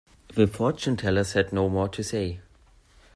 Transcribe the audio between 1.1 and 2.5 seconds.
had no more to say.